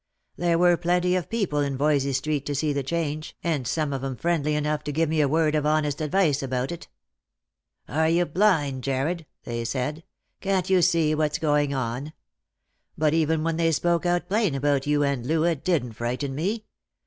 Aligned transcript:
There 0.35 0.57
were 0.57 0.77
plenty 0.77 1.15
of 1.15 1.29
people 1.29 1.59
in 1.59 1.77
Yoysey 1.77 2.15
street 2.15 2.43
to 2.47 2.55
see 2.55 2.73
the 2.73 2.81
change, 2.81 3.37
and 3.43 3.67
some 3.67 3.93
of 3.93 4.03
'em 4.03 4.15
friendly 4.15 4.55
enough 4.55 4.83
to 4.85 4.91
give 4.91 5.07
me 5.09 5.21
a 5.21 5.27
word 5.27 5.53
of 5.53 5.63
honest 5.63 6.01
advice 6.01 6.41
about 6.41 6.71
it.' 6.71 6.87
Are 7.87 8.09
you 8.09 8.25
blind, 8.25 8.83
Jarred?' 8.83 9.27
they 9.43 9.63
said.' 9.63 10.03
Can't 10.41 10.71
you 10.71 10.81
see 10.81 11.13
what's 11.13 11.37
going 11.37 11.75
on?' 11.75 12.13
But 12.97 13.13
even 13.13 13.43
when 13.43 13.57
they 13.57 13.71
spoke 13.71 14.07
out 14.07 14.27
plain 14.27 14.55
about 14.55 14.87
you 14.87 15.03
and 15.03 15.23
Loo, 15.23 15.43
it 15.43 15.63
didn't 15.63 15.93
frighten 15.93 16.33
me. 16.33 16.65